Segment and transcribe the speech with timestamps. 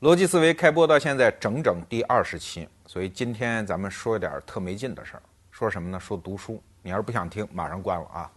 [0.00, 5.22] 逻辑思维开播到现在整整第二十期，所以今天咱们说一点特没劲的事儿。
[5.50, 5.98] 说什么呢？
[5.98, 6.62] 说读书。
[6.82, 8.30] 你要是不想听，马上关了啊。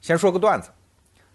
[0.00, 0.70] 先说个段子。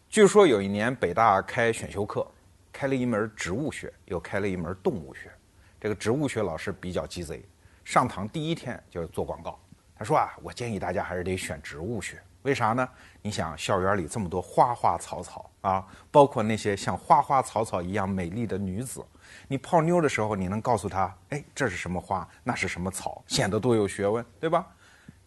[0.09, 2.27] 据说有一年北大开选修课，
[2.73, 5.31] 开了一门植物学，又开了一门动物学。
[5.79, 7.45] 这个植物学老师比较鸡贼，
[7.85, 9.57] 上堂第一天就是做广告。
[9.95, 12.21] 他说啊，我建议大家还是得选植物学。
[12.43, 12.87] 为啥呢？
[13.21, 19.03] 你想，校园里这么多花花草草啊，包括那些像花花草草一样美丽的女子，
[19.47, 24.67] 你泡妞的时候，你能告诉她，哎，这是什么花，那是什么草，显得多有学问，对吧？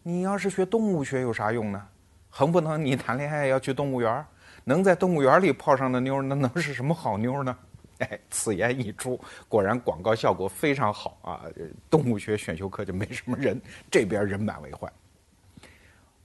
[0.03, 1.87] 你要是学动物学有啥用呢？
[2.29, 4.25] 横不能你谈恋爱要去动物园，
[4.63, 7.57] 能在动物园里泡上的妞，那能是什么好妞呢？
[7.97, 11.41] 哎，此言一出，果然广告效果非常好啊！
[11.89, 14.91] 动物学选修课就没什么人，这边人满为患。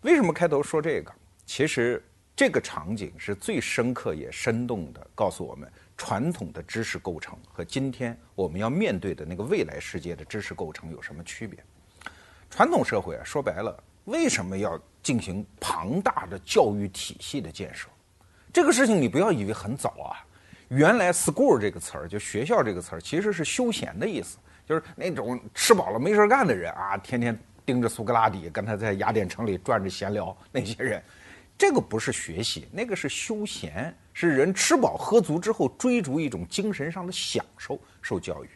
[0.03, 1.13] 为什么开头说这个？
[1.47, 2.03] 其实
[2.35, 11.63] 这个场景是最深刻也生动的，告诉我们传统的知识构成和今天我们要面对的那个未来世界的知识构成有什么区别。
[12.51, 17.89] 传统社会啊，说白了，为什么要进行庞大的教育体系的建设？
[18.53, 20.19] 这个事情你不要以为很早啊，
[20.69, 24.37] 原来 “school” 这个词儿，就学校这个词儿，其实是休闲的意思，
[24.67, 27.39] 就是那种吃饱了没事干的人啊，天天。
[27.65, 31.03] 盯着苏格拉底，跟他在雅典城里转着闲聊，那些人，
[31.57, 38.49] 这个不是学习，那个是休闲，是人吃饱喝足之后追逐一种精神上的享受，受教育。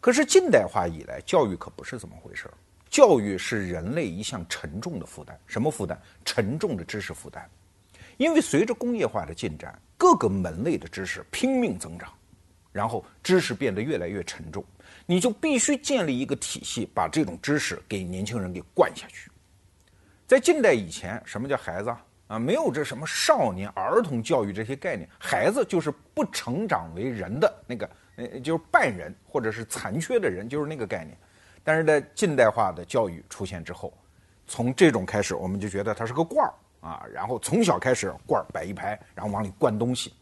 [0.00, 2.54] 可是近代化以来，教育可不是这么回事儿，
[2.90, 5.38] 教育是人类一项沉重的负担。
[5.46, 5.96] 什么负担？
[6.24, 7.48] 沉重的知识负担。
[8.16, 12.12] 因为随着工业化的进展，各个门类的知识拼命增长，
[12.72, 14.64] 然后知识变得越来越沉重。
[15.06, 19.30] 你就必须建立一个体系，把这种知识给年轻人给灌下去。
[20.26, 21.94] 在近代以前，什么叫孩子
[22.28, 22.38] 啊？
[22.38, 31.16] 没有这什么少年、儿童教育这些概念，孩子就是不成长为人的那个，呃，就是半人或者是残缺的人，就是那个概念。
[31.62, 33.92] 但是在近代化的教育出现之后，
[34.46, 40.14] 从这种开始，我们就觉得它是个罐儿啊，然后从小开始罐儿摆一排，然后往里灌东西，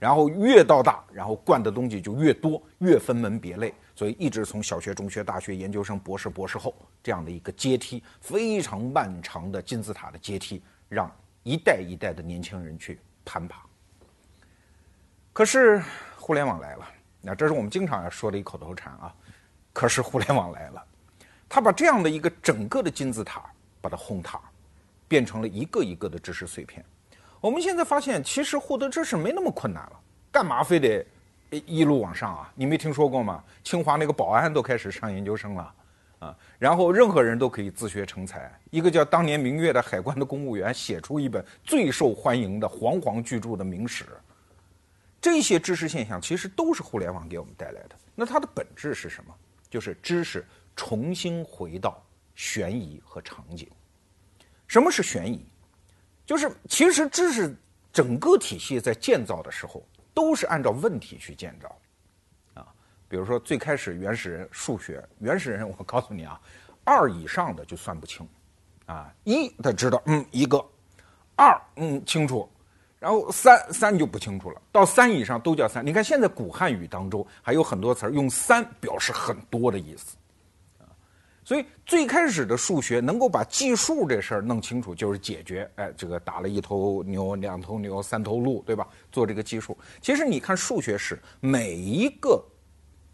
[0.00, 3.72] 然后越到大，然后灌的东西就越多，越分门别类。
[3.94, 13.62] 所以一直从小学、中学、大学、研究生、博士、博士后这样的一个阶梯，非常漫长的金字塔的阶梯，让一代一代的年轻人去攀爬。
[15.34, 15.82] 可是
[16.16, 16.88] 互联网来了，
[17.20, 19.14] 那这是我们经常要说的一口头禅啊。
[19.72, 20.82] 可是互联网来了，
[21.46, 23.44] 它把这样的一个整个的金字塔
[23.82, 24.40] 把它轰塌，
[25.06, 26.82] 变成了一个一个的知识碎片。
[27.40, 31.04] 我们现在发现，其实获得知识没那么困难了，干嘛非得？
[31.66, 33.42] 一路往上啊，你没听说过吗？
[33.64, 35.74] 清华那个保安都开始上研究生了，
[36.20, 38.52] 啊，然后任何人都可以自学成才。
[38.70, 44.04] 一个叫当年明月的海关的公务员写出一本最受欢迎的煌煌巨著的明史。
[45.20, 47.96] 这些知识现象其实都是互联网给我们带来的。
[48.14, 49.34] 那它的本质是什么？
[49.68, 50.46] 就是知识
[50.76, 52.00] 重新回到
[52.36, 53.68] 悬疑和场景。
[54.68, 55.44] 什么是悬疑？
[56.30, 57.52] 就是其实知识
[57.92, 59.84] 整个体系在建造的时候。
[60.12, 61.68] 都是按照问题去建造，
[62.52, 62.66] 啊，
[63.08, 66.38] 比如说最开始原始人数学，原始人我告诉你啊，
[66.84, 68.28] 二以上的就算不清，
[68.86, 70.62] 啊，一他知道，嗯，一个，
[71.36, 72.46] 二嗯清楚，
[72.98, 75.86] 然后三三就不清楚了，到三以上都叫三。
[75.86, 80.16] 你看现在古汉语当中还有很多词儿用三表示很多的意思。
[81.50, 88.86] 所以最开始的数学能够把计数这事儿弄清楚，就是解决，哎，这个打了一头牛、两头牛、三头鹿，对吧？
[89.10, 89.76] 做这个计数。
[90.00, 92.40] 其实你看数学史，每一个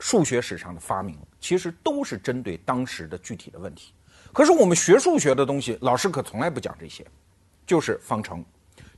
[0.01, 3.95] 数学史上的发明，其实都是针对当时的具体的问题。
[4.35, 7.07] 可是我们学数学的东西，老师可从来不讲这些，
[7.67, 8.45] 就是方程，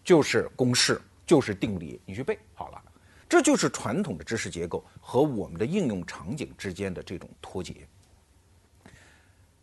[0.03, 2.83] 就是公式，就是定理，你去背好了。
[3.29, 7.87] 这就是传统的知识结构和我们的应用场景之间的这种脱节。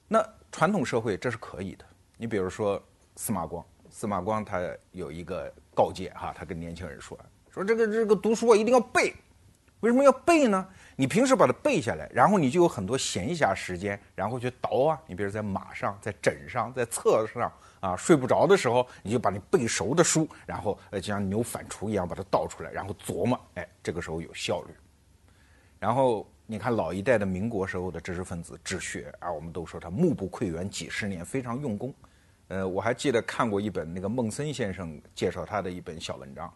[0.08, 1.86] 那传统社会这是可以的。
[2.18, 2.82] 你比如说
[3.16, 4.62] 司马光，司马光他
[4.92, 7.20] 有一个告诫哈，他跟年轻人说，
[7.52, 9.14] 说这个这个读书啊一定要背。
[9.82, 10.68] 为什么要背呢？
[10.96, 15.00] 你平时把它背下来，然后你就有很多闲暇时间，然后去倒啊。
[15.06, 17.52] 你比如在马上、在枕上、在册子上
[17.82, 24.74] 啊，睡不着的时候，你就把你背熟的书，然后呃就像牛反刍一样把它倒出来，然后琢磨，哎，这个时候有效率。
[25.80, 26.26] 然后。
[26.48, 31.92] 你看老一代的民国时候的知识分子治学啊，我们都说他目不窥园几十年，非常用功。
[32.50, 36.54] 呃，我还记得看过一本那个孟森先生介绍他的一本小文章，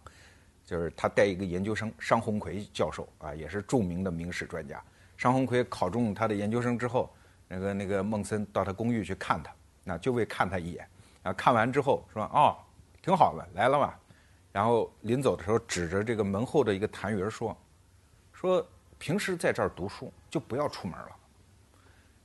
[0.64, 4.80] 就是他带一个研究生商鸿逵教授啊，也是著名的明史专家。
[5.18, 7.12] 商鸿逵考中他的研究生之后，
[7.48, 9.52] 那个那个孟森到他公寓去看他，
[9.84, 10.88] 那就为看他一眼。
[11.24, 12.56] 啊，看完之后说哦，
[13.02, 14.00] 挺好的，来了吧。
[14.52, 17.58] 然后临走的时候指着这个门后的一个痰盂说，
[18.32, 18.64] 说。
[19.00, 21.10] 平时在这儿读书就不要出门了。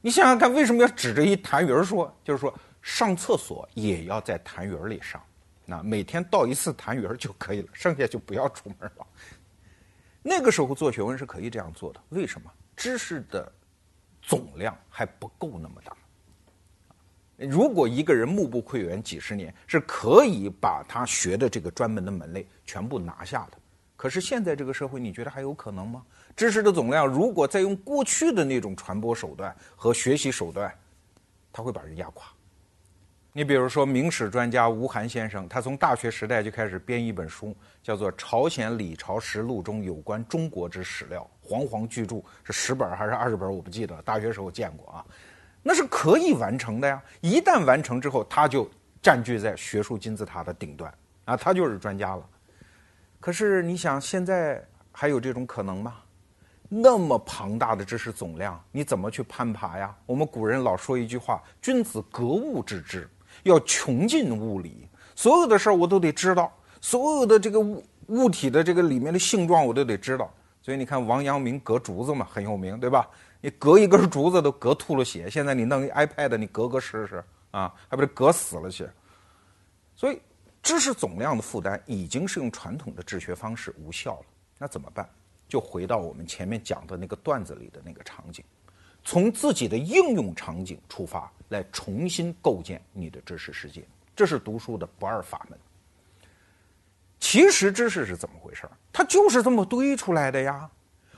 [0.02, 2.14] 你想想看，为什么要指着一痰盂说？
[2.22, 5.18] 就是说上厕所也要在痰盂里上，
[5.64, 9.06] 那每天倒一次痰盂就可以了，剩下就不要出门了。
[10.20, 12.50] 那个时候做学问是可以这样做的，为什么？
[12.76, 13.50] 知识的
[14.20, 15.96] 总量还不够那么大。
[17.36, 23.58] 如果一个人目不窥园几十年，是可以把他学的这个专门的门类全部拿下的。
[23.96, 26.04] 可是现在这个社会，你觉得还有可能吗？
[26.36, 30.72] 知识的总量如果再用过去的那种传播手段和学习手段，
[31.52, 32.26] 他会把人压垮。
[33.36, 37.52] 你比如说明史专家吴晗先生，他从大学时代就开始编一本书，
[37.82, 43.52] 叫做《朝鲜李朝实录》中有关中国之史料，煌煌巨著，是十本还是二十本？
[43.52, 45.04] 我不记得，大学时候见过啊。
[45.64, 47.02] 那是可以完成的呀！
[47.20, 48.70] 一旦完成之后，他就
[49.02, 50.92] 占据在学术金字塔的顶端
[51.24, 52.24] 啊，他就是专家了。
[53.18, 55.96] 可是你想，现在还有这种可能吗？
[56.68, 59.94] 那么庞大的知识总量，你怎么去攀爬呀？
[60.06, 63.08] 我们古人老说一句话：“君子格物致知，
[63.42, 70.32] 要穷尽物理。”所有的事儿我都得知道，所有的这个物物体的这个里面的性状我都得知道。
[70.62, 73.08] 所以你看，王阳明割竹子嘛，很有名，对吧？
[73.40, 78.88] 你割一根竹子都割吐了血，现在你弄一 iPad，你割割试试啊，还不得割死了去？
[79.94, 80.18] 所以
[80.62, 84.26] 知识总量的负担已经是用传统的治学方式无效了。
[84.58, 85.06] 那怎么办？
[85.48, 88.44] 就回到我们前面讲的那个段子里的那个场景，
[89.04, 93.84] 从自己的应用场景出发，来重新构建你的知识世界。
[94.16, 95.58] 这是读书的不二法门。
[97.20, 98.68] 其实知识是怎么回事？
[98.92, 100.70] 它就是这么堆出来的呀。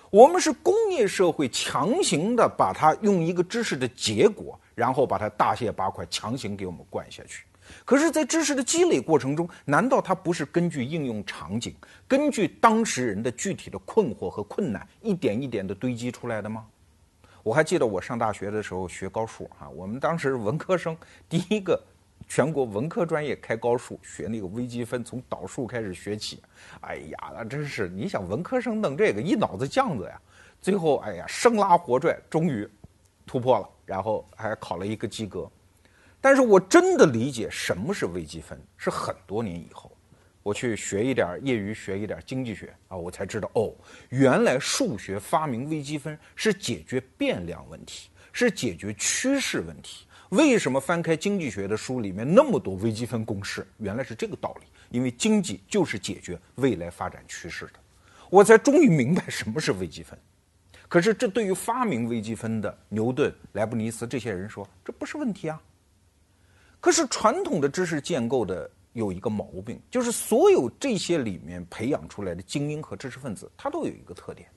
[0.08, 7.44] 我们是工业社会强行的把它用一个知识的结果，然后把它大卸八块，强行给我们灌下去。
[7.84, 11.74] 可是，在知识的积累过程中，难道它不是根据应用场景，
[12.06, 16.66] 根据当事人的具体的困惑和困难，一点一点的堆积出来的吗？
[17.42, 20.96] 我还记得我上大学的时候学高数啊，我们当时文科生
[21.28, 21.80] 第一个。
[22.28, 26.42] 全国文科专业开高数，学那个微积分，从导数开始学起。
[26.80, 30.20] 哎呀，那真是你想文科生弄这个，一脑子浆子呀。
[30.60, 32.68] 最后，哎呀，生拉活拽，终于
[33.24, 35.48] 突破了，然后还考了一个及格。
[36.20, 39.90] 但是我真的理解什么是微积分，是很多年以后，
[40.42, 43.74] 我去学一点业余学一点经济学啊，我才知道哦，
[44.08, 50.06] 原来数学发明微积分是解决变量问题，是解决趋势问题。
[50.30, 53.66] 为什么翻开经济学的书里面那么多微积分公式？
[53.78, 54.66] 原来是这个道理。
[54.88, 57.72] 因为经济就是解决未来发展趋势的，
[58.30, 60.16] 我才终于明白什么是微积分。
[60.86, 65.60] 可是这对于发明微积分的牛顿、莱布尼茨这些人说，这不是问题啊。
[66.86, 74.48] 可是传统的知识建构的有一个毛病，就是所有这些里面培养出来的精英和知识分子，他都有一个特点，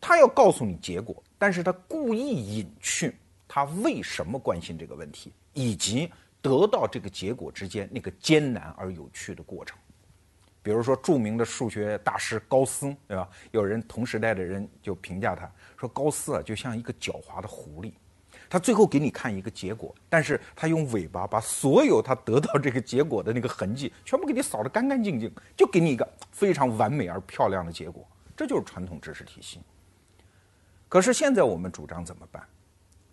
[0.00, 3.14] 他要告诉你结果，但是他故意隐去。
[3.46, 6.10] 他为什么关心这个问题，以及
[6.40, 9.78] 得到这个结果之间那个艰难而有趣的过程？
[10.64, 13.28] 比如说，著名的数学大师高斯，对吧？
[13.52, 15.48] 有人同时代的人就评价他
[15.78, 17.92] 说：“高斯啊，就像一个狡猾的狐狸，
[18.52, 28.06] 他最后给你看一个结果，但是他用尾巴把所有他得到这个结果的那个痕迹全部给你扫得干干净净，就给你一个非常完美而漂亮的结果。
[28.36, 29.58] 这就是传统知识体系。
[30.86, 32.46] 可是现在我们主张怎么办？”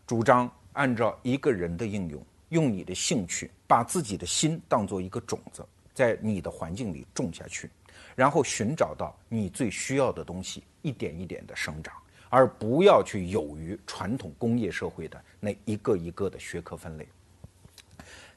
[0.05, 7.69] 主张按照一个人的应用，用你的兴趣，把自己的心当做一个种子，在你的环境里种下去，
[8.13, 11.93] 然后寻找到你最需要的东西，一点一点的生长，
[12.29, 17.07] 而不要去有于传统工业社会的那一个一个的学科分类。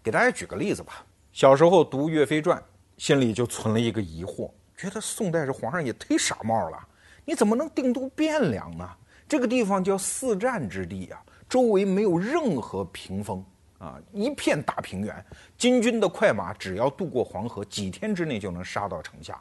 [0.02, 2.58] 给大家举个例子吧，小时候读《岳飞传》，
[2.96, 6.88] 心里就存了一个疑惑，觉得宋代这皇上也忒傻帽了，
[7.24, 8.88] 你怎么能定都汴梁呢？
[9.28, 11.22] 这个地方叫四战之地啊。
[11.48, 13.44] 周围没有任何屏风
[13.78, 15.24] 啊，一片大平原。
[15.58, 19.40] 金军的快马只要渡过黄河，几天之内就能杀到城下。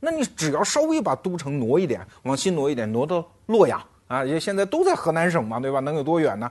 [0.00, 5.80] 那你只要稍微把都城挪一点，往西挪一点，挪到洛阳啊，也现在都在河南省嘛，对吧？
[5.80, 6.50] 能有多远呢？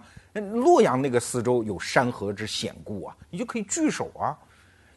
[0.53, 4.37] 洛阳那个四周有山河之险固啊，你就可以据守啊。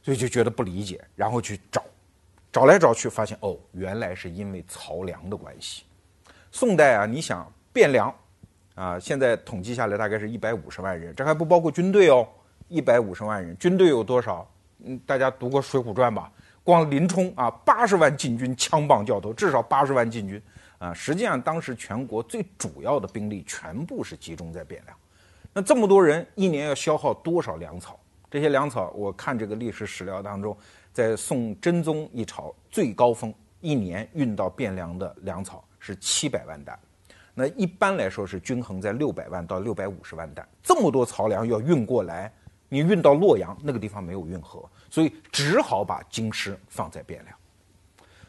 [0.02, 1.82] 所以就觉得不理解，然后去找，
[2.50, 5.84] 找来找去发现哦，原来是因为曹梁的关系。
[6.50, 8.14] 宋代啊，你想汴梁。
[8.76, 12.26] 啊，现在统计下来大概是一百五十万人，这还不包括军队哦。
[12.68, 14.48] 一百五十万人，军队有多少？
[14.84, 16.32] 嗯，大家读过《水浒传》吧？
[16.62, 20.40] 光林冲啊，八十万禁军，枪棒教头，至少八十万禁军
[20.78, 20.92] 啊。
[20.92, 24.96] 实际上，当时全国最主要的兵力全部是集中在汴梁。
[25.52, 27.98] 那这么多人，一年要消耗多少粮草？
[28.30, 30.56] 这些粮草，我看这个历史史料当中，
[30.92, 36.78] 在宋真宗一朝最高峰，一年运到汴梁的粮草是七百万担。
[37.34, 40.46] 那一般来说是均衡在六百万到六百五十万担。
[40.62, 42.32] 这么多漕粮要运过来，
[42.68, 47.26] 你运到洛阳那个地方没有运河，所以只好把京师放在汴梁。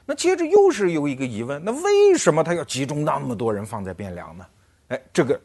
[0.06, 4.46] 那接着又是有一个疑问，那为什么他要集中那么多人放在汴梁呢？
[4.90, 5.40] 哎，这个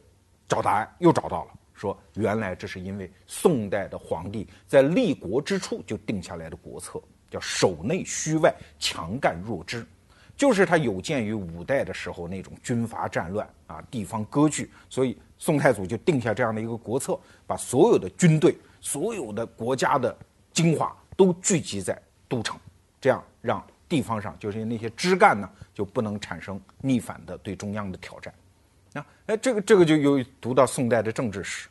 [0.49, 9.87] 找答案又找到了，说原来这是因为宋代的皇帝在立国之初就定下来的国策，叫守内虚外，强干弱支，
[10.37, 20.17] 就是他有鉴于五代的时候那种军阀战乱啊，地方割据，所以宋太祖就定下这样的一个国策，把所有的军队、所有的国家的
[20.53, 22.59] 精华都聚集在都城，
[23.01, 28.33] 这样让地方上就是那些枝干呢就不能产生逆反的对中央的挑战。
[28.93, 31.69] 那哎，这个这个就有读到宋代的政治史，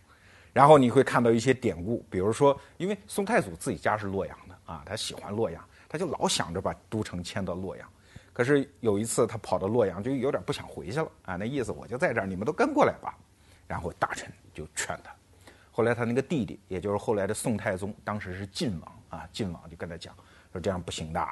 [0.54, 7.90] 然后你会看到一些典故，比如说，因为宋太祖自己家是洛阳的啊，他喜欢洛阳，他就老想着把都城迁到洛阳。
[8.32, 13.18] 可是有一次他跑到洛阳，就有点不想回去了啊，那意思我就在这儿，你们都跟过来吧。
[13.68, 15.16] 然后大臣就劝他，
[15.76, 20.16] 后来他那个弟弟，也就是后来的宋太宗，当时是晋王啊，晋王就跟他讲
[20.54, 21.28] 说这样不行的，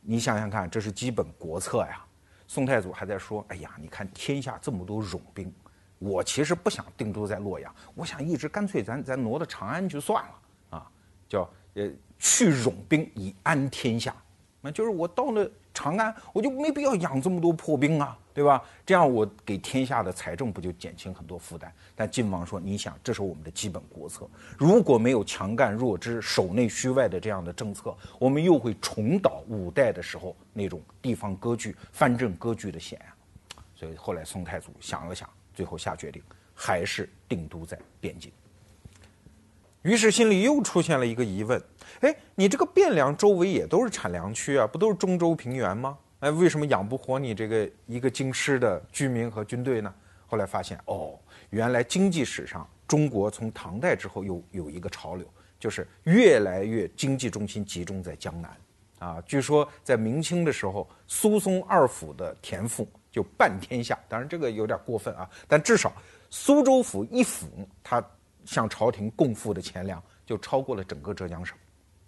[0.00, 2.04] 你想想看，这是基本国策呀。
[2.48, 5.54] 宋太祖还在说：“哎呀，你看天下这么多冗兵，
[6.00, 10.90] 我其实不想定都在洛阳，我想一直干脆咱咱挪到长安去算了啊，
[11.28, 14.12] 叫呃去冗兵以安天下。
[14.60, 18.60] 那就是我到了长安，我就没必要养这么多破兵啊，对吧？
[18.84, 21.70] 这样我给天下的财政不就减轻很多负担？
[21.94, 33.14] 但晋王说：你想，这是我们的基本国策，如果没有强干弱支、守内虚外的这样的政策，我们又会重蹈五代的时候那种地方割据、藩镇割据的险啊。
[33.76, 36.20] 所以后来宋太祖想了想，最后下决定，
[36.52, 38.32] 还是定都在汴京。
[39.82, 41.62] 于是心里又出现了一个疑问：
[42.00, 45.96] 哎，你这个汴梁周围也都是产粮区啊，不都是中州平原吗？
[46.24, 49.94] 哎，为什么养不活你这个一个京师的居民和军队呢？
[50.26, 51.18] 后来发现，哦，
[51.50, 55.26] 原来经济史上中国从唐代之后有有一个潮流，
[55.60, 58.56] 就是越来越经济中心集中在江南。
[59.00, 65.92] 啊，据说在明清的时候，苏松二府的田赋就半天下，当然这个有点过分啊，但至少
[66.30, 67.46] 苏州府一府
[67.82, 68.02] 它。
[68.46, 71.56] 向朝廷供赋的钱粮就超过了整个浙江省，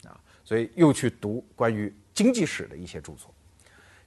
[0.05, 3.35] 啊，所以又去读关于经济史的一些著作。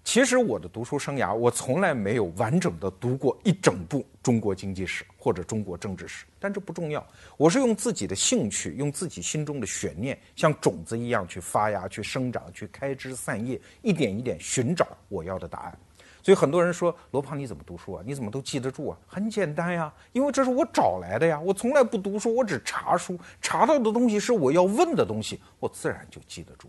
[0.04, 7.06] 其实我的读书生涯，我从来没有完整的读过一整部中国经济史或者中国政治史，但这不重要。
[7.38, 15.78] 我是用自己的兴趣，用自己心中的悬念，像种子一样去发芽、去生长、去开枝散叶，一点一点寻找我要的答案。
[16.24, 18.04] 所以很多人说罗胖你怎么读书啊？
[18.04, 18.98] 你怎么都记得住啊？
[19.06, 21.40] 很简单呀，因为这是我找来的呀。
[21.40, 26.68] 我从来不读书，我只查书，查到的东西是我要问的东西，我自然就记得住。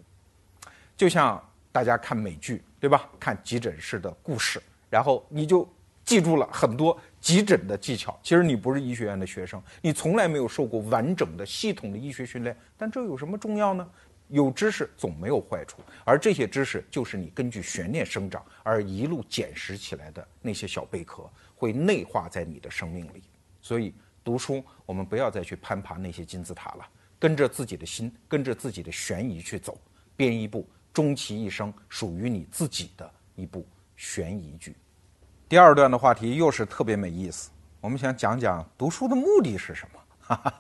[0.97, 1.43] 就像
[1.73, 3.09] 大家看美剧，对吧？
[3.19, 5.69] 看急诊室的故事，然后你就
[6.05, 8.19] 记住了很多急诊的技巧。
[8.23, 13.89] 其实你不是医学院的学生，你从来没有受过完整的、系统的医学训练，但这有什么重要呢？
[14.29, 23.25] 有知识总没有坏处，而这些知识就是你根据悬念生长而一路捡拾起来的那些小贝壳，会内化在你的生命里。
[23.61, 29.77] 所以读书，我们不要再去攀爬那些金字塔了，跟着自己的心，跟着自己的悬疑去走，
[30.17, 33.67] 编一部终其一生属于你自己的一部
[33.97, 34.77] 悬疑剧。
[35.49, 40.01] 第二段的话题又是特别没意思，我们想讲讲读书的目的是什么。
[40.21, 40.55] 哈哈。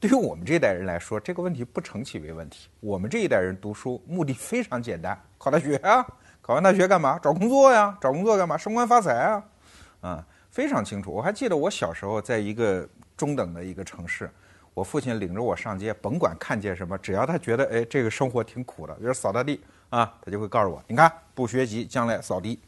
[0.00, 2.68] 对于我们这一代人来说，这个问题不成其为问题。
[2.80, 6.04] 我们这一代人读书目的非常简单，考大学啊，
[6.42, 7.18] 考完大学干嘛？
[7.20, 8.56] 找工作呀，找工作干嘛？
[8.56, 9.44] 升官发财啊，
[10.00, 11.12] 啊，非常清楚。
[11.12, 14.28] 我还记得我小时候在一个中等的一个城市，
[14.74, 22.58] 我父亲领着我上街，甭管看见什么，只要他觉得哎这个生活挺苦的，比如扫大地啊，他就会告诉我，你看不学习将来扫地，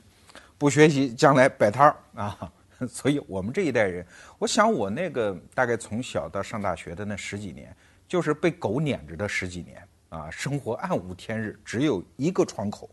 [0.58, 2.52] 不学习将来摆摊儿啊。
[2.88, 4.04] 所以，我们这一代人，
[4.40, 7.72] 我想我那个大概从小到上大学的那十几年，
[8.08, 12.90] 就是被狗撵着的十几年啊，生活暗无天日，只有一个窗口，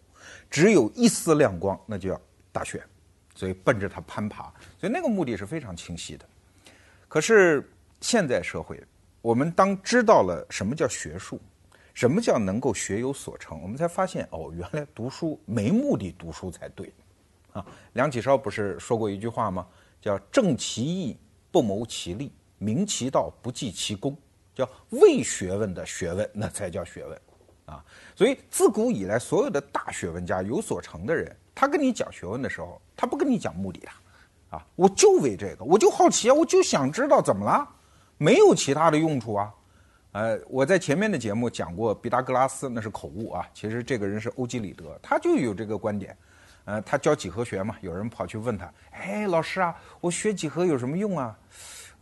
[0.48, 2.84] 只有一丝亮光，那就要大学，
[3.34, 6.25] 所以奔着它攀爬，所以那个目的是非常清晰的。
[7.08, 7.68] 可是
[8.00, 8.80] 现在社会，
[9.21, 11.39] 我们当知道了什么叫学术，
[11.93, 16.93] 什么叫能够学有所成，我们才发现哦，原来读书没目的读书才对。
[17.51, 19.67] 啊，梁启超不是说过一句话吗？
[19.99, 21.17] 叫正其义，
[21.51, 24.15] 不谋其利；明其道，不计其功。
[24.55, 27.21] 叫为学问的学问，那才叫学问
[27.65, 27.83] 啊！
[28.15, 33.89] 所以自古以来，所有的大学问家、有所成的人，他跟你讲学问的时候，他不跟你讲目的的
[34.49, 34.65] 啊！
[34.75, 37.67] 我就为这个，我就好奇啊，我就想知道怎么了，
[38.19, 39.53] 没有其他的用处啊！
[40.11, 43.47] 呃，我在前面的节目讲过毕达哥拉斯，那是口误啊。
[43.53, 46.15] 其实这个人是欧几里得，他就有这个观点。
[46.65, 51.39] 呃，他教几何学嘛，有人跑去问他，哎，老师啊，我学几何有什么用啊？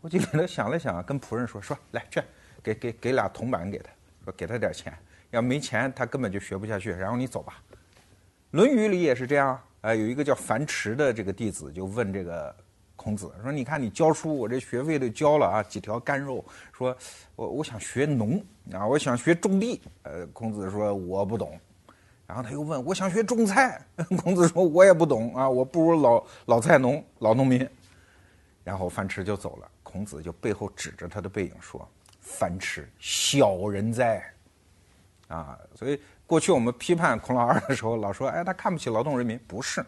[0.01, 2.19] 我就给他想了想，跟仆人说说，来去
[2.63, 3.89] 给给给俩铜板给他，
[4.25, 4.91] 说给他点钱，
[5.29, 6.89] 要没钱他根本就学不下去。
[6.89, 7.61] 然后你走吧。
[8.51, 12.55] 《论语》里也是这样，呃，有一个叫樊迟的这个弟子就问这个
[13.07, 16.93] 孔子说，你看你教书，我这学费都交了啊，几条干肉，说
[17.37, 19.81] 我我想学农啊，我想学种地。
[20.03, 21.57] 呃，孔子说我不懂。
[22.25, 23.81] 然后他又问：“我想学种菜。
[24.21, 27.65] ”孔子说：“我也不懂啊，我不如老老菜农、老农民。”
[28.65, 29.71] 然后樊迟就走了。
[29.83, 31.87] 孔子就背后指着他的背影说
[32.19, 34.21] ：“樊迟，小人哉！”
[35.29, 39.81] 啊，所以过去我们批判孔老二的时候，老说：“哎，他看不起劳动人民。”不是，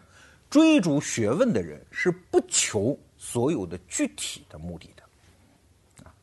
[0.48, 6.06] 追逐学问的人是不求所有的具体的目的的。
[6.06, 6.14] 啊，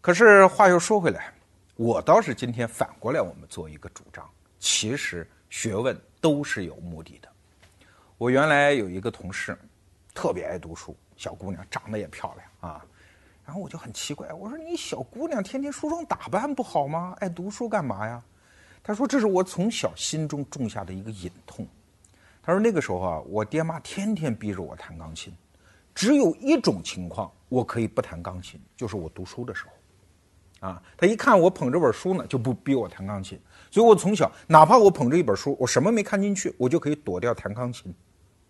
[0.00, 1.32] 可是话又说回来，
[1.74, 4.24] 我倒是今天反过来，我们做一个主张。
[4.60, 7.28] 其实学问都是有目的的。
[8.16, 9.58] 我原来有一个同事，
[10.14, 12.86] 特别爱读书，小姑娘长得也漂亮啊。
[13.44, 17.16] 然后我就很奇怪，我说你小姑娘天天梳妆打扮不好吗？
[17.18, 18.22] 爱读书干嘛呀？
[18.84, 21.66] 她说这是我从小心中种下的一个隐痛。
[22.40, 25.34] 她说那个时候啊，我爹妈天天逼着我弹钢琴，
[25.98, 30.68] 只有一种情况我可以不弹钢琴，就是我读书的时候。
[30.68, 33.36] 啊，他一看我捧着本书呢，就不逼我弹钢琴。
[33.68, 37.92] 所以我从小，哪怕我捧着一本书，我什么没看进去，我就可以躲掉弹钢琴。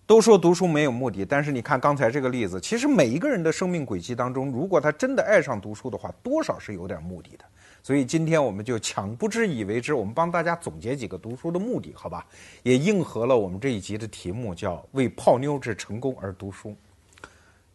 [0.04, 7.46] 都说读书没有目的，但是你看刚才这个例子，其实每一个人的生命轨迹当中，如果他真的爱上读书的话，多少是有点目的的。
[7.82, 12.26] 所以今天我们就抢不知以为之，我们帮大家总结几个读书的目的，好吧？
[12.62, 16.76] 也应和了我们这一集的题目，叫为泡妞之成功而读书。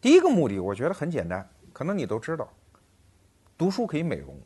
[0.04, 2.46] 第一个目的，我觉得很简单，可能你都知道。
[3.58, 4.38] 读书可以美容，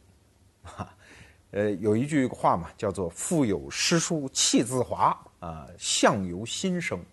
[0.61, 0.95] 哈，
[1.49, 7.03] 呃，有一句话嘛，叫做“腹有诗书气自华”，啊，相由心生。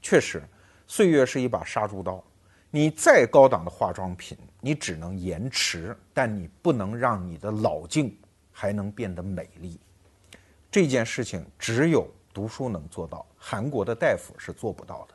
[0.00, 0.42] 确实，
[0.86, 2.24] 岁月是一把杀猪刀，
[2.70, 8.18] 你再高档的化妆品，你只能延迟，但你不能让你的老境
[8.50, 9.78] 还能变得美丽。
[10.70, 15.14] 这件事情只有读书能做到，韩国的大夫是做不到的。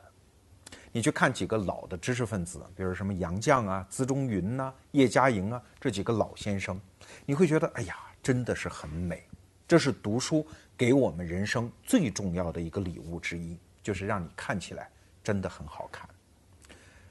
[0.92, 6.80] 你去看几个老的知识分子，比如什么杨绛啊、资中云呐、叶嘉莹啊这几个老先生，
[7.26, 9.22] 你会觉得哎呀，真的是很美。
[9.66, 10.46] 这是读书
[10.76, 14.88] 给我们人生最重要的一个礼物之一，就是让你看起来
[15.22, 16.08] 真的很好看。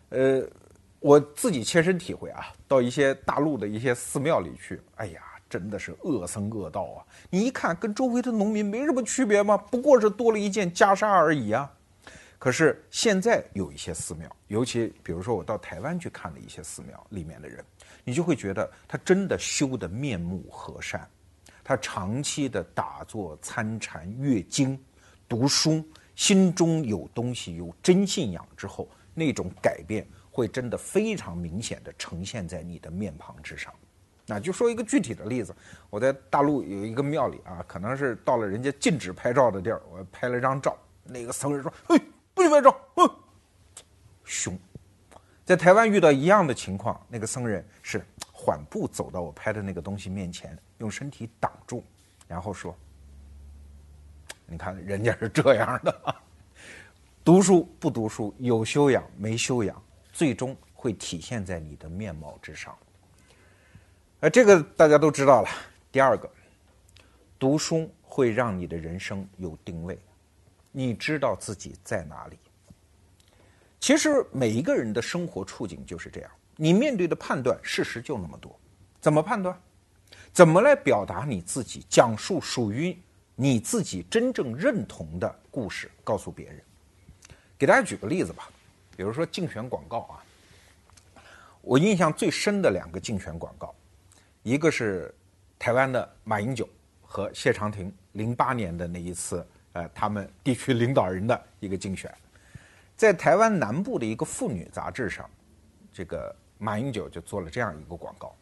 [0.09, 0.43] 呃，
[0.99, 7.05] 我自己切身体会啊，到一些大陆的一些寺庙里去，哎呀，真的是恶僧恶道啊！
[7.29, 9.55] 你一看跟周围的农民没什么区别吗？
[9.55, 11.71] 不过是多了一件袈裟而已啊。
[12.39, 17.65] 可是现在有一些寺庙，尤其比如说我到台湾去看了一些寺庙里面的人，
[18.03, 21.09] 你就会觉得他真的修的面目和善，
[21.63, 24.79] 他长期的打坐参禅阅经
[25.27, 25.83] 读书，
[26.15, 33.73] 心中有东西有真信仰之后，那种改变会真的非常明显的呈现在你的面庞之上。
[34.27, 35.55] 那就说一个具体的例子，
[35.89, 41.99] 我在大陆有一个庙里啊，可能是到了人家禁止拍照的地儿，我拍了张照，那个僧人说：“嘿。”
[42.37, 43.09] 不许拍照，哼，
[44.23, 44.55] 凶！
[45.43, 51.83] 在台湾遇到一样的情况，那个僧人是缓步走到我拍的那个东西面前，用身体挡住，
[52.27, 52.77] 然后说
[54.45, 56.15] ：“你看，人家是这样的，
[57.25, 59.81] 读书不读书，有修养没修养，
[60.13, 62.77] 最终会体现在你的面貌之上。”
[64.21, 65.49] 呃，这个大家都知道了。
[65.91, 66.29] 第二个，
[67.39, 69.97] 读书会让你的人生有定位。
[70.71, 72.37] 你知道自己在哪里？
[73.79, 78.59] 其实每一个人的生活处境就是这样，你面对的判断事实就那么多，
[78.99, 79.57] 怎么判断？
[80.33, 81.85] 怎么来表达你自己？
[81.87, 82.97] 讲述属于
[83.35, 86.61] 你自己真正认同的故事，告诉别人。
[87.57, 88.49] 给大家举个例子吧，
[88.95, 90.23] 比如说竞选广告啊，
[91.61, 93.73] 我印象最深的两个竞选广告，
[94.43, 95.13] 一个是
[95.59, 96.67] 台湾的马英九
[97.03, 99.45] 和谢长廷零八年的那一次。
[99.77, 102.11] 呃，他们地区领导人的一个竞选，
[102.95, 105.29] 在台湾南部的一个妇女杂志上，
[105.93, 108.35] 这个马英九就做了这样一个广告。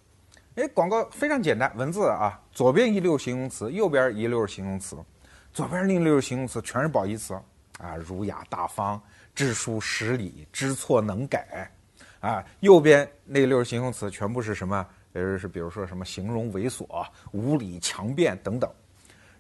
[0.55, 4.95] 哎，广告非常简单，文字啊，左边一溜形容词，右边一溜形容词，
[5.51, 7.33] 左边那溜形容词全是褒义词
[7.79, 9.01] 啊，儒雅大方、
[9.33, 11.69] 知书识礼、知错能改
[12.21, 14.87] 啊，右边那溜形容词全部是什么？
[15.11, 18.71] 呃，是比如说什么形容猥琐、无理强辩等等。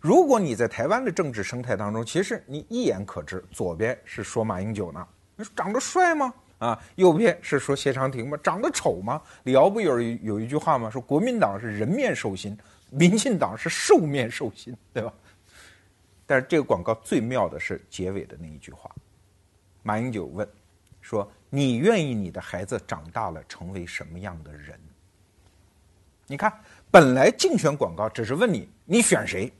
[0.05, 5.07] 如果你在台湾的政治生态当中，其实你一眼可知，左边是说马英九呢，
[5.55, 6.31] 长得帅吗？
[6.59, 8.37] 啊，右边是说谢长廷吗？
[8.43, 9.19] 长得丑吗？
[9.45, 10.91] 李敖不有有一句话吗？
[10.91, 12.55] 说国民党是人面兽心，
[12.91, 15.11] 民进党是兽面兽心，对吧？
[16.27, 18.87] 但是这个广告最妙的是结尾的那一句话，
[19.81, 20.47] 马英九问
[21.01, 24.79] 说：“你愿意你的孩子长大了成为什么样的人？”
[26.27, 26.53] 你看，
[26.91, 29.51] 本来竞选广告只是问你你选谁，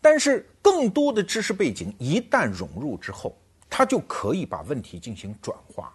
[0.00, 3.36] 但是更多的知识背景一旦融入之后，
[3.68, 5.94] 它就可以把问题进行转化。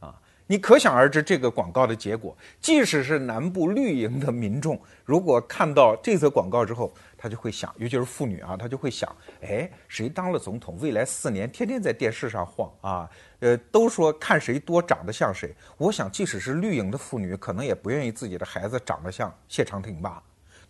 [0.00, 0.14] 啊
[0.46, 15.50] 你可想而知，这个广告的结果，即使是南部绿营的民众，如果看到这则广告之后，他就会想，尤其是妇女啊，他就会想，哎，谁当了总统，未来四年天天在电视上晃啊，呃，都说看谁多长得像谁。
[15.78, 20.22] 我想，即使是绿营的妇女，可能也不愿意自己的孩子长得像谢长廷吧，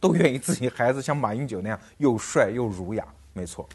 [0.05, 3.07] 都愿意自己孩子像马英九那样又帅又儒雅。
[3.33, 3.67] 没错，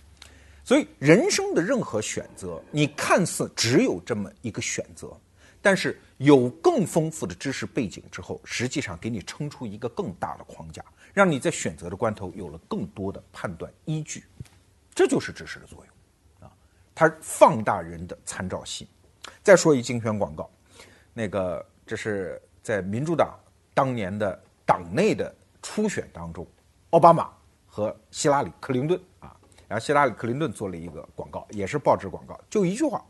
[0.64, 5.12] 所以人生的任何选择，你看似只有这么一个选择。
[5.60, 14.24] 但是有更丰富的知识背景之后，实际上给你撑出一个更大的框架，让你在选择的关头有了更多的判断依据，
[14.94, 16.54] 这就是知识的作用，啊，
[16.94, 18.88] 它放大人的参照系。
[19.42, 20.48] 再说一竞选广告，
[21.12, 23.38] 那个这是在民主党
[23.74, 25.36] 当年的党内的
[25.72, 26.48] 初选当中，
[26.90, 27.30] 奥巴马
[27.68, 33.06] 和希拉里·克林顿啊，然后希拉里·克林顿做了一个广告，也是报纸广告，就一句话，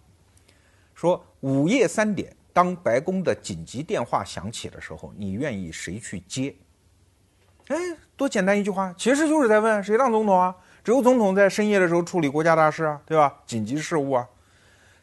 [0.94, 2.36] 说午夜三点。
[2.52, 6.54] 当白宫的紧急电话响起的时候，你愿意谁去接？
[7.68, 7.78] 哎，
[8.18, 10.54] 多简单一句话，其实就是在问谁当总统啊？
[10.84, 13.42] 只有总统在深夜的时候处理国家大事啊，对吧？
[13.46, 14.28] 紧急事务啊。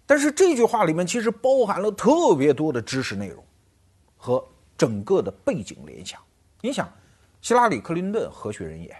[0.05, 3.42] 但是这句话里面其实包含了特别多的知识内容
[4.19, 6.21] 和整个的背景联想。
[6.61, 6.92] 你想，
[7.47, 8.93] 希拉里·克林顿何许人也？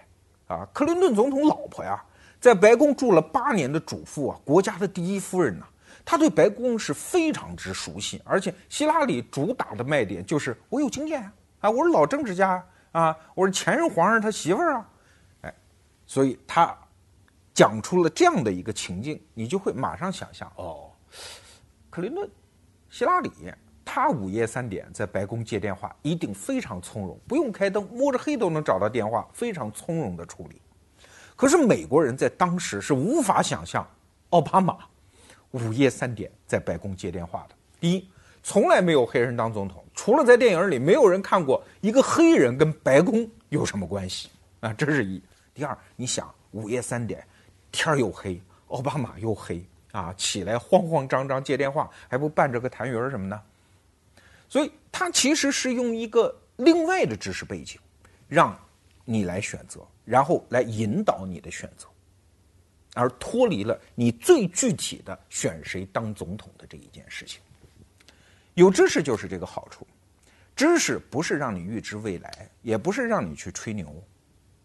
[0.47, 2.01] 啊，克林顿总统老婆呀，
[2.39, 5.67] 在白宫住了八年的主妇啊，国家的第一夫人呢。
[6.05, 11.29] 他对白宫是非常之熟悉，而且希拉里主打的卖点就是我有经验
[11.59, 14.89] 啊，我是老政治家啊，我是前任皇上他媳妇儿啊，
[15.41, 15.53] 哎，
[16.05, 16.73] 所以他
[17.53, 20.89] 讲出了这样的一个情境，你就会马上想象哦，
[21.89, 22.29] 克林顿、
[22.89, 23.29] 希拉里，
[23.99, 30.61] 他午夜三点在白宫接电话，一定非常从容，不用开灯，摸着黑都能找到电话，非常从容的处理。
[31.35, 33.83] 可是美国人在当时是无法想象
[34.29, 34.77] 奥巴马。
[35.49, 38.07] 午夜三点在白宫接电话的，第一，
[38.43, 44.29] 从来没有黑人当总统，除了在电影里，没有人看过一个黑人跟白宫有什么关系
[44.59, 45.19] 啊，这是一。
[45.55, 47.25] 第二，你想午夜三点，
[47.71, 53.41] 天又黑，奥巴马又黑啊，起来慌慌张张接电话，还不伴着个痰盂什么呢，
[54.49, 57.79] 所以他其实是用一个另外的知识背景，
[58.27, 58.57] 让
[59.05, 61.87] 你来选择，然后来引导你的选择。
[62.93, 67.39] 而脱离了你最具体的选谁当总统的这一件事情。
[68.55, 69.85] 有知识就是这个好处，
[70.55, 74.03] 知识不是让你预知未来，也不是让你去吹牛，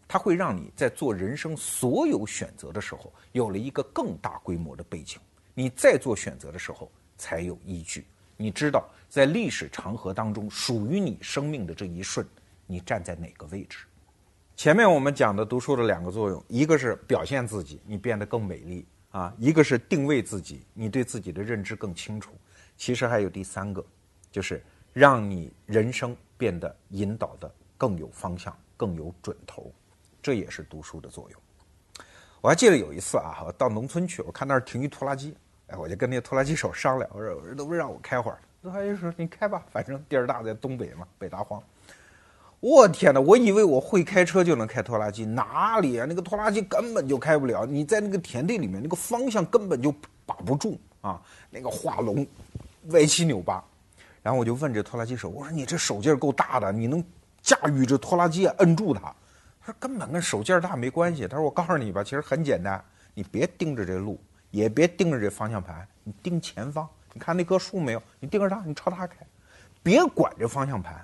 [0.07, 5.19] 它会让你在做人生所有选择的时候有了一个更大规模的背景，
[5.53, 8.03] 你再做选择的时候才有依据。
[8.37, 12.25] 你知道在历史长河当中属于你生命的这一瞬，
[12.65, 13.85] 你站在哪个位置？
[14.55, 22.33] 前面我们讲的读书的两个作用，一个是表现自己，你变得更美丽啊；一个是定位自己，你对自己的认知更清楚。
[22.77, 23.83] 其实还有第三个，
[24.31, 29.71] 就是让你人生变得引导的更有方向、更有准头。
[30.21, 31.39] 这也是读书的作用。
[32.41, 35.35] 我还记得有一次啊，我到农村去，我看那儿停一拖拉机，
[35.77, 41.61] 我就跟那拖拉机手商量，我说：“我说能不能让我开会儿？”拖拉机说：“你开吧，反正地儿大，在东北嘛，北大荒。”
[42.59, 43.19] 我天哪！
[43.19, 46.05] 我以为我会开车就能开拖拉机，哪里啊？
[46.07, 47.65] 那个拖拉机根本就开不了。
[47.65, 49.93] 你在那个田地里面，那个方向根本就
[50.25, 51.21] 把不住啊！
[51.49, 52.25] 那个画龙
[52.91, 53.61] 歪七扭八。
[54.21, 57.03] 然后我就问这拖拉机手：“我说你这手劲儿够大的，你能
[57.41, 59.01] 驾驭这拖拉机摁住它？”
[59.59, 62.81] 他说：“根本跟手劲儿大没关系。”他说：“我告诉你吧，其实很简单，
[63.13, 64.17] 你别盯着这路，
[64.53, 66.87] 也别盯着这方向盘，你盯前方。
[67.11, 68.03] 你看那棵树没有？
[68.19, 69.25] 你盯着它，你朝它开，
[69.81, 71.03] 别管这方向盘。”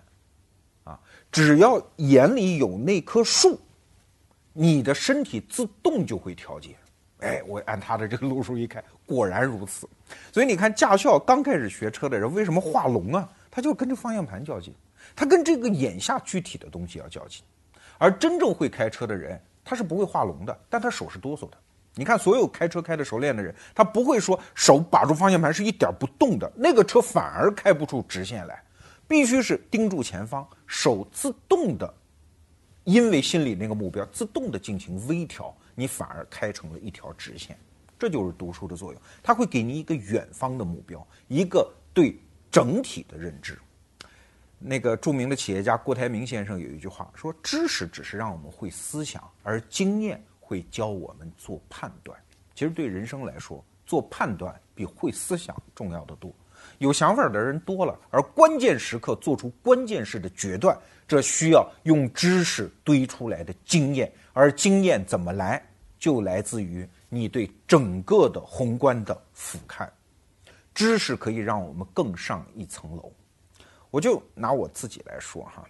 [0.85, 0.99] 啊
[1.31, 3.59] 只要眼里有那棵树，
[4.53, 6.75] 你的身体自动就会调节。
[7.21, 9.89] 哎，我按他的这个路数一开，果然如此。
[10.31, 13.27] 所以你看，驾校刚开始学车的人为什么画龙啊？
[13.49, 14.75] 他就跟这方向盘较劲，
[15.15, 17.43] 他跟这个眼下具体的东西要较劲。
[17.97, 21.57] 而真正会开车的人，他是不会画龙的，但他手是哆嗦的。
[21.95, 28.63] 你看，所有开车开的熟练的人，他不会说手把住方向盘是一点不动的，那个车反而开不出直线来。
[29.07, 31.93] 必须是盯住前方，手自动的，
[32.83, 37.57] 因为心里那个目标自动的进行微调，你反而开成了一条直线。
[37.97, 42.17] 这就是读书的作用，它会给你一个远方的目标，一个对
[42.51, 43.57] 整体的认知。
[44.59, 52.19] 那个著名的企业家郭台铭先生有一句话说：“知识只是让我们会思想，而经验会教我们做判断。”
[52.55, 56.33] 其实对人生来说，做判断比会思想重要的多。
[56.79, 64.11] 有想法的人多了，而关键时刻做出关键式的决断，这需要用知识堆出来的经验。
[64.33, 65.63] 而经验怎么来，
[65.97, 69.87] 就来自于你对整个的宏观的俯瞰。
[70.73, 73.11] 知识可以让我们更上一层楼。
[73.89, 75.65] 我就拿我自己来说哈，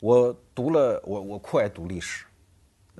[0.00, 2.24] 我读了，我我酷爱读历史，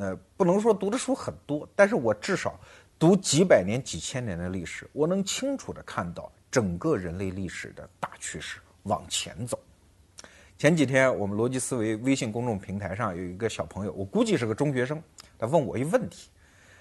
[0.00, 2.58] 呃，不能说读的书很多，但是我至少
[2.98, 6.32] 读几百年、几千年的历史，我能清楚的看到。
[6.50, 9.56] 整个人类历史的大趋势往前走。
[10.58, 15.00] 前几天我们逻辑思维微信公众平台上有一个小朋友，我估计是个中学生，
[15.38, 16.28] 他问我一问题，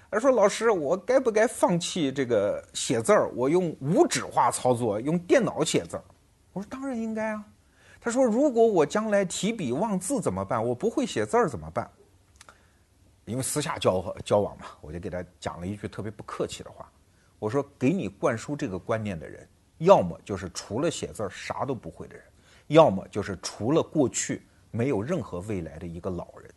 [0.09, 6.03] 他说：“老师，我该不该放弃这个写字儿，我用无纸化操作，用电脑写字儿？”
[6.51, 7.45] 我说：“当然应该啊。”
[8.01, 10.67] 他说：“如果我将来提笔忘字怎么办？
[10.67, 11.87] 我不会写字儿怎么办？”
[13.29, 16.91] 因为私下交交往嘛，我就给他讲了一句特别不客气的话，
[17.37, 22.25] 我说：“给你灌输这个观念的人。”要么就是除了写字儿啥都不会的人，
[22.67, 26.53] 要么就是除了过去没有任何未来的一个老人。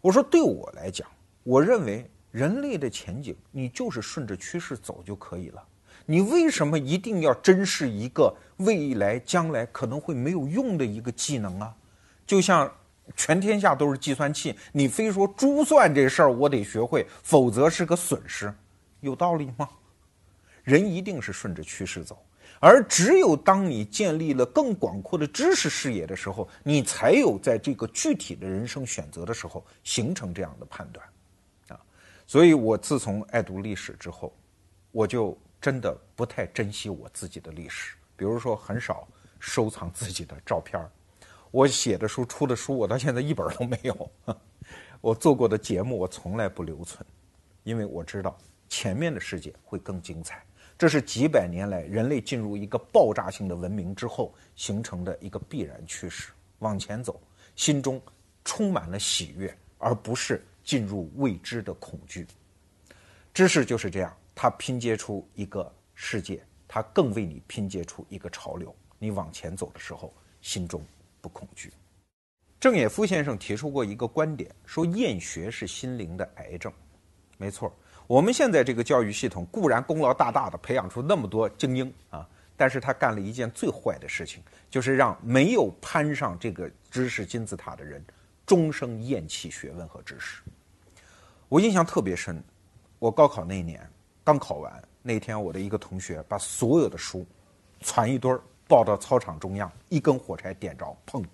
[0.00, 1.08] 我说，对我来讲，
[1.42, 5.66] 我认为人类的前景，你就是顺着趋势走就可以了。
[6.04, 11.74] 你为什么一定要珍视一个未来将来可能会没有用的一个技能啊？
[12.24, 12.72] 就像
[13.14, 18.52] 全天下都是计算器，你非说珠算这事儿我得学会，否则是个损失，
[19.00, 19.68] 有道理吗？
[20.64, 22.18] 人一定是顺着趋势走，
[22.58, 31.06] 而只有当你建立了更广阔的知识视野的时候，你才有在这个具体的人生选择的时候形成这样的判断，
[31.68, 31.80] 啊，
[32.26, 34.34] 所以我自从爱读历史之后，
[34.90, 39.06] 我就真的不太珍惜我自己的历史，比如说很少
[39.38, 40.90] 收藏自己的照片儿，
[41.56, 44.10] 我写的书、出的书，我到现在一本都没有，
[45.00, 47.02] 我做过的节目我从来不留存，
[47.64, 48.36] 因为我知道
[48.68, 50.44] 前面的世界会更精彩。
[50.76, 56.30] 这是几百年来人类进入一个爆炸性的文明之后形成的一个必然趋势。
[56.58, 57.18] 往前走，
[57.54, 57.98] 心中
[58.44, 62.26] 充满了喜悦，而不是进入未知的恐惧。
[63.32, 68.76] 知识就是这样，它拼接出一个世界，它更为你拼接出一个潮流。
[68.98, 70.82] 你往前走的时候，心中
[71.26, 71.72] 不恐惧。
[72.60, 76.72] 郑也夫先生提出过一个观点，说厌学是心灵的癌症。
[77.36, 77.74] 没错。
[78.06, 88.00] 我们现在这个教育系统固然功劳大大的，培养出那么多精英啊，但是他干了一件最坏的事情，就是让没有攀上这个知识金字塔的人，
[88.46, 90.40] 终生厌弃学问和知识。
[91.48, 92.40] 我印象特别深，
[93.00, 93.84] 我高考那年
[94.22, 97.26] 刚考完那天，我的一个同学把所有的书
[97.80, 101.24] 攒一堆儿，抱到操场中央，一根火柴点着，砰，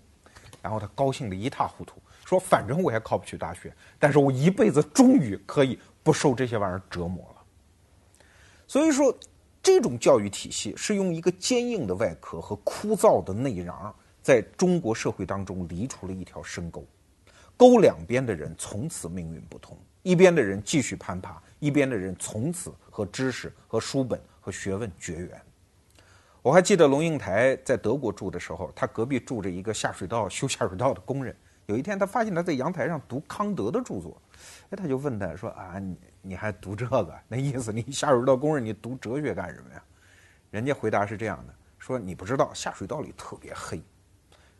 [0.61, 8.25] 然后他高兴的一塌糊涂，说：“反正我也考不去大学，但是我一辈子终于可以。”不受这些玩意儿折磨了，
[8.66, 9.16] 所以说，
[9.62, 16.85] 这种教育体系是用一个坚硬的外壳和枯燥的内瓤，在中国社会当中犁出了一条深沟，
[17.57, 25.40] 沟两边的人从此命运不同，一边的人继续攀爬，一边的人从此和知识、和书本、和学问绝缘。
[26.42, 31.35] 我还记得龙应台在德国住的时候，他隔壁住着一个下水道修下水道的工人。
[31.66, 34.20] 有一天，他发现他在阳台上读康德的著作，
[34.70, 37.14] 哎，他就问他说：“啊，你你还读这个？
[37.28, 39.83] 那意思你下水道工人，你读哲学干什么呀？”
[40.50, 43.81] 人家回答是这样的：说你不知道下水道里特别黑，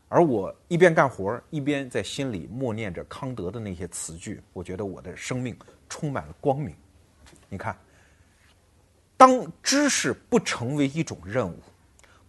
[0.09, 6.73] 而我一边干活一边在心里默念着康德的那些词句，我觉得我的生命充满了光明。
[7.49, 7.77] 你看，
[9.17, 11.59] 当知识不成为一种任务，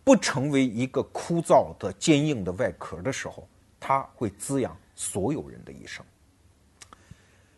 [0.03, 3.47] 不成为一个枯燥的坚硬的外壳的时候。
[3.85, 6.05] 它会滋养所有人的一生。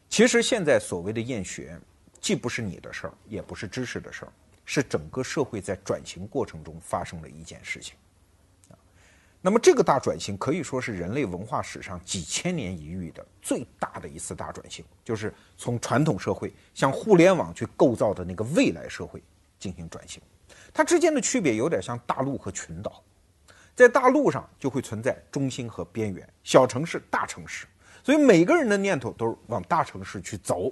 [0.09, 1.79] 其实现在所谓的厌学，
[2.19, 4.33] 既不是你的事儿，也不是知识的事儿，
[4.65, 7.95] 是整个社会在转型过程中发生的一件事情。
[9.39, 19.21] 那么这个大转型可以说是人类文化史上几千年一遇的最大的一次大转型，就是从传统社会向互联网去构造的那个未来社会
[19.59, 20.19] 进行转型。
[20.75, 23.01] 它之间的区别有点像大陆和群岛。
[23.73, 27.65] 在大陆上就会存在中心和边缘，小城市、大城市，
[28.03, 30.69] 所以每个人的念头都是往大城市去走，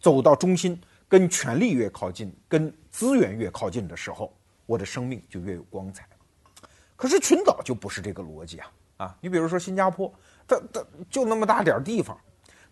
[0.00, 6.08] 走到中心，跟权力越靠近，跟资源越靠近的时候，我的生命就越有光彩。
[6.96, 8.72] 可是群岛就不是这个逻辑啊！
[8.96, 10.12] 啊，你比如说新加坡，
[10.48, 12.18] 它它就那么大点地方，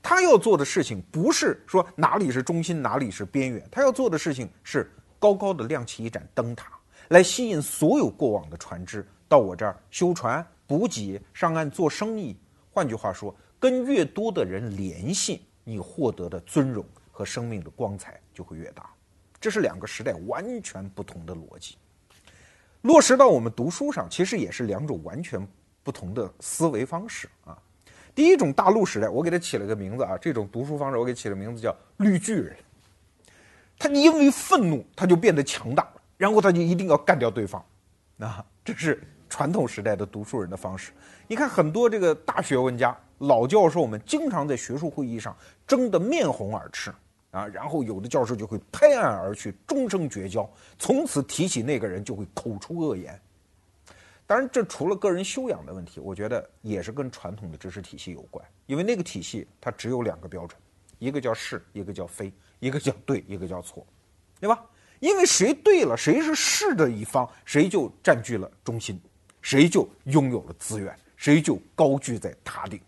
[0.02, 4.90] 他要做的事情不是说哪里是中心，哪里是边缘，他要做的事情是
[5.24, 9.08] 高高的亮起一盏灯塔，来吸引所有过往的船只。
[9.26, 12.36] 到我这儿修船、补给、上岸做生意，
[12.70, 18.86] 换句话说，跟越多的人联系，你获得的尊荣和生命的光彩就会越大。
[19.40, 21.78] 这是两个时代完全不同的逻辑。
[22.82, 25.40] 落实到我们读书上，其实也是两种完全
[25.82, 27.56] 不同的思维方式啊。
[28.14, 32.54] 第一种大陆时代，我给它起了个名字啊，这种读书方式我给起了名字叫绿巨人。
[33.78, 37.64] 他因为愤怒，他就变得强大，然后他就一定要干掉对方，
[38.18, 40.92] 啊，这是传统时代的读书人的方式。
[41.26, 46.92] 你看很多这个大学问家、老教授们，经常在学术会议上争得面红耳赤
[47.30, 53.20] 啊，然后有的教授就会拍案而去，终生绝交，从此提起那个人就会口出恶言。
[54.26, 60.58] 当然，这除了个人修养的问题，我觉得也是跟传统的知识体系有关，因为那个体系它只有两个标准，
[60.98, 62.32] 一个叫是，一个叫非。
[62.58, 63.86] 一个叫对，一个叫错，
[64.40, 64.64] 对吧？
[65.00, 69.00] 因为谁对了，谁是是的一方，谁就占据了中心，
[69.42, 72.80] 谁就拥有了资源，谁就高居在塔顶。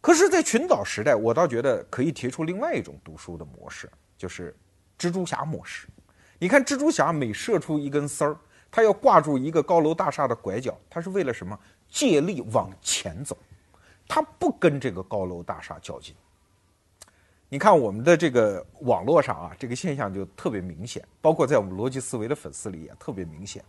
[0.00, 4.54] 可是，在群岛时代，我倒觉得可以提出另外一种读书的模式，就是
[4.98, 5.88] 蜘蛛侠模式。
[6.38, 8.36] 你看，蜘蛛侠每射出一根丝儿，
[8.70, 11.58] 他要挂住一个高楼大厦的拐角，他是为了什么？
[11.88, 13.38] 借力往前走，
[14.08, 16.14] 他不跟这个高楼大厦较劲。
[17.48, 23.62] 你看我们的这个网络上啊，这个现象就特别明显，包括在我们逻辑思维的粉丝里也特别明显。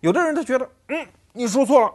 [0.00, 1.92] 有的人他觉得，嗯，你说错了，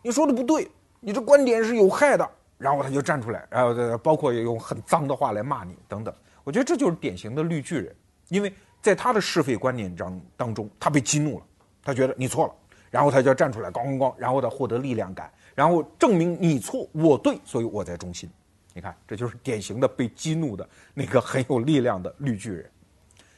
[0.00, 0.66] 你说的不对，
[1.00, 6.14] 你这观点是有害的，然后他就站出来，然后包括用很脏的话来骂你等等。
[6.44, 7.94] 我觉得这就是典型的绿巨人，
[8.28, 8.50] 因为
[8.80, 11.44] 在他的是非观念当当中，他被激怒了，
[11.82, 12.54] 他觉得你错了，
[12.90, 18.30] 然后他就要站出来，咣咣咣，然后他获得力量感，然后证明你错我对，所以我在中心。
[18.74, 22.70] 你看，这就是典型的被激怒的那个很有力量的绿巨人。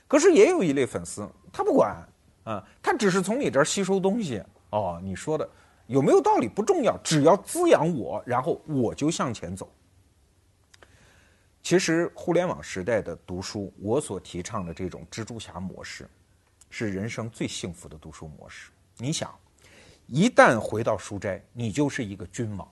[0.08, 1.94] 可是也有一类粉丝，他不管
[2.44, 4.42] 啊，他只是从你这儿吸收东西。
[4.70, 5.48] 哦，你说的
[5.86, 9.70] 有没有道理不重要，只要滋养我，然后我就向前走。
[11.62, 16.08] 其实互联网时代的读书，我所提倡的这种蜘蛛侠模式，
[16.70, 18.70] 是人生最幸福的读书模式。
[18.96, 19.32] 你想，
[20.06, 22.66] 一旦回到书斋，你就是一个君王。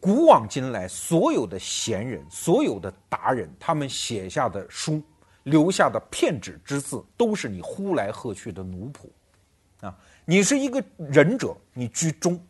[0.00, 5.02] 古往今来，所有的贤人、所有的达人，他们写下的书、
[5.44, 12.40] 留下的片纸之字，都是你呼来喝去的奴仆，啊，你是一个仁者，你居中，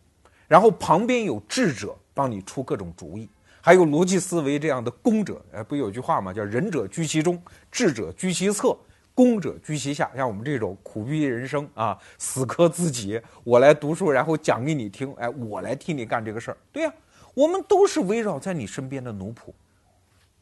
[0.46, 3.28] 然后旁边有智者帮你出各种主意，
[3.62, 6.32] 还有逻辑思维这样的公者，哎，不有句话吗？
[6.32, 8.76] 叫仁者居其中，智者居其侧，
[9.14, 10.10] 公者居其下。
[10.14, 16.92] 像我们这种苦逼人生啊，死磕自己，我来读书，然后讲给你听，哎，我来替你干这个事儿，对呀。
[17.38, 19.52] 我们都是围绕在你身边的奴仆，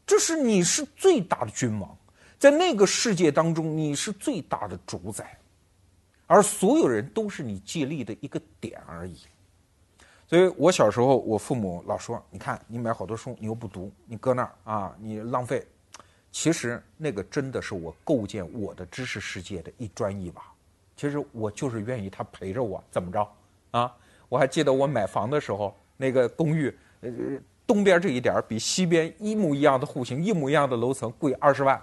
[0.07, 1.95] 这是你是最大的君王，
[2.39, 5.39] 在那个世界当中，你是最大的主宰，
[6.27, 9.19] 而所有人都是你借力的一个点而已。
[10.27, 15.67] 所以我小时候，我父母老说：“你看，你买好多书，你又不读，你搁那儿啊，你浪费。”
[16.33, 20.43] 其实那个真的是我构建我的知识世界的一砖一瓦。
[20.97, 23.29] 其实我就是愿意他陪着我，怎么着
[23.73, 23.95] 啊？
[24.31, 26.75] 我还记得我买房的时候，那个公寓。
[27.01, 27.11] 呃，
[27.67, 31.81] 东边这一点比西边一模一样的户型、一模一样的楼层贵二十万，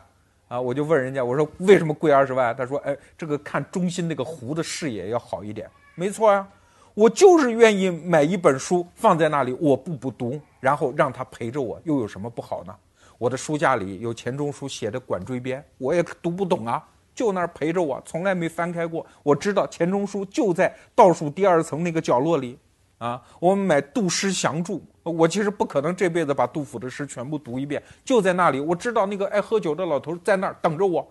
[0.47, 2.55] 啊，我就问人家，我说为什么贵二十万？
[2.55, 5.69] 他说，哎，这个看中心那个湖的视野要好一点。
[5.95, 6.47] 没错呀，
[6.93, 12.75] 我就是愿意买一本书放在那里，我不不读，然后让他陪着我，又有什么不好呢？
[13.17, 19.05] 我的书架里有钱钟书写的《管锥编》，我也读不懂啊，就那儿陪着我，从来没翻开过。
[19.21, 22.57] 我知道钱钟书就在倒数第二层那个角落里。
[23.03, 31.05] 啊，我们买杜诗详注，我其实不可能这辈子把杜甫的诗全部读一遍，就在那里，我知道那个爱喝酒的老头在那儿等着我，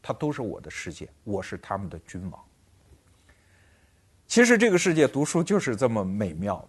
[0.00, 2.40] 他都是我的世界，我是他们的君王。
[4.28, 6.64] 其实这个世界读书就是这么美妙，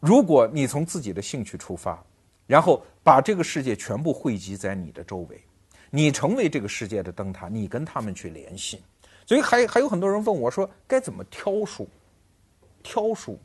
[0.00, 2.02] 如果你从自己的兴趣出发，
[2.48, 5.40] 然后把这个世界全部汇集在你的周围，
[5.88, 8.82] 你成为这个世界的灯塔，你跟他们去联系。
[9.24, 11.88] 所以还还有很多人问我说，该怎么挑书？
[12.84, 13.36] 挑书，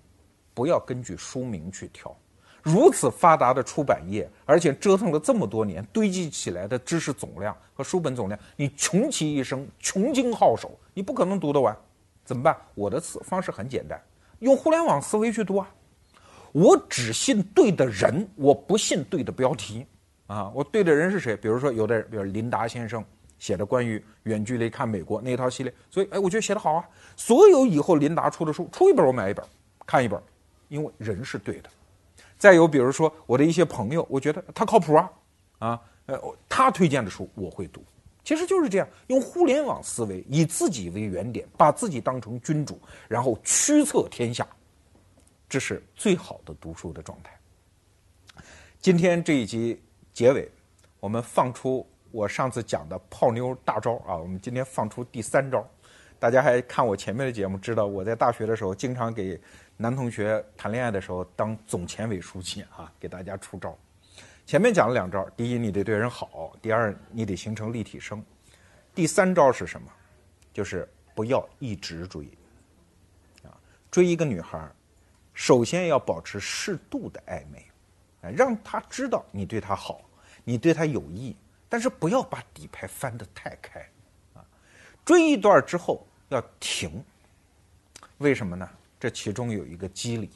[0.54, 2.16] 不要根据书名去挑。
[2.62, 11.76] 如此发达的出版业，而且折腾了这么多年，堆积起来的知识总量和书本总量，你穷其一生，穷经耗手，你不可能读得完。
[12.26, 12.56] 怎么办？
[12.76, 14.00] 我的思方式很简单，
[14.40, 15.68] 用互联网思维去读啊。
[16.52, 19.86] 我只信对的人，我不信对的标题。
[20.28, 21.38] 啊，我对的人是谁？
[21.38, 23.04] 比如说，有的人，比如林达先生。
[23.40, 26.88] 写的关于远距离看美国那一套系列，所以哎，我觉得写的好啊。
[27.16, 29.44] 所有以后林达出的书，出一本我买一本，
[29.88, 30.22] 看一本，
[30.68, 31.70] 因为人是对的。
[32.38, 35.12] 再有比如说我的一些朋友，我觉得他靠谱啊，
[35.60, 37.82] 啊，呃，他推荐的书我会读。
[38.24, 44.46] 其实就是这样，用互联网思维，以自己为原点，把自己当成君主，然后驱策天下，
[45.48, 47.40] 这是最好的读书的状态。
[48.82, 49.82] 今天这一集
[50.14, 50.50] 结尾，
[51.00, 51.88] 我们放出。
[52.12, 55.66] 我上次讲的泡妞大招啊，我们今天放出第三招。
[56.20, 59.40] 大家还看我前面的节目，知道我在大学的时候经常给
[59.78, 63.78] 男同学谈恋爱的时候当总前委书记啊，给大家出招。
[64.46, 68.22] 前面讲了两招，第一你得对人好，第二你得形成立体声。
[68.94, 69.88] 第三招是什么？
[70.52, 72.26] 就是不要一直追。
[73.44, 73.54] 啊，
[73.92, 74.68] 追一个女孩，
[75.34, 77.66] 首先要保持适度的暧昧，
[78.24, 80.02] 哎，让她知道你对她好，
[80.44, 81.38] 你对她有意，
[81.70, 83.80] 但是不要把底牌翻得太开。
[84.34, 84.44] 啊，
[85.06, 86.06] 追一段之后。
[86.30, 87.04] 要停，
[88.20, 88.70] 为什么呢？
[89.00, 90.30] 这其中有一个机理。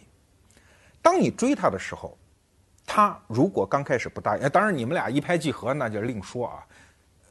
[1.03, 2.17] 当你追他的时候，
[2.83, 6.67] 他如果刚开始不答应，当然你们俩一拍即合，那就另说啊。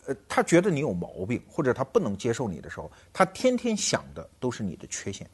[0.07, 5.29] 呃，他觉得你有毛病，或者他不能接受你的时候，他天天想的都是你的缺陷。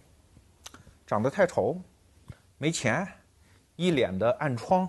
[1.06, 1.78] 长得太丑，
[2.56, 3.06] 没钱，
[3.76, 4.88] 一脸的暗疮，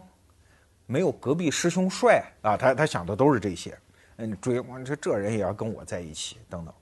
[0.92, 3.78] 没有隔壁师兄帅啊，他他想的都是这些。
[4.18, 6.74] 嗯，追我这这人也要跟我在一起，等等。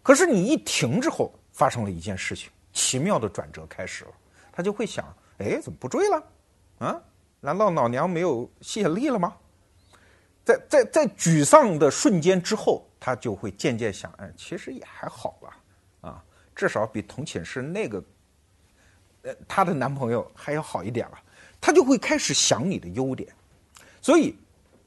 [0.00, 4.12] 可是你一停之后，发生了一件事情，奇妙的转折开始了。
[4.52, 5.04] 他就会想：
[5.38, 6.24] 哎，怎么不追了？
[6.78, 7.02] 啊？
[7.40, 9.36] 难道老娘没有吸引力了吗？
[10.44, 15.58] 在在在沮丧的瞬间之后，他就会渐渐想：哎，其实也还好吧，
[16.00, 16.24] 啊，
[16.54, 18.04] 至少比同寝室那个，
[19.22, 21.21] 呃，她的男朋友还要好一点了。
[21.62, 23.34] 他就会开始想你的优点。
[24.02, 24.36] 所以，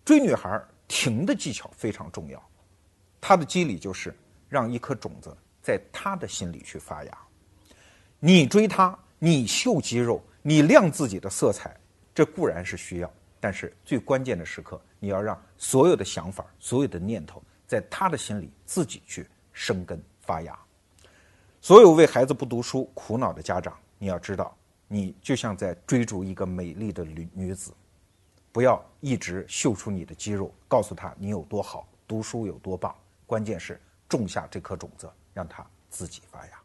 [0.04, 2.40] 追女孩停的技巧非常重要。
[3.20, 4.16] 它的机理就是。
[4.48, 7.18] 让一颗种子在他的心里去发芽。
[8.20, 11.76] 你追他，你秀肌肉，你亮自己的色彩，
[12.14, 20.58] 这固然是需要，但是最关键的时刻，你要让所有的想法、所有的念头，在他的心里自己去生根发芽。
[21.60, 24.56] 所有为孩子不读书苦恼的家长，你要知道，
[24.88, 27.74] 你就像在追逐一个美丽的女女子，
[28.52, 32.96] 不要一直秀出你的肌肉，告诉她你有多好，读书有多棒。
[33.26, 33.80] 关键是。
[34.08, 36.64] 种下这颗种子，让它自己发芽。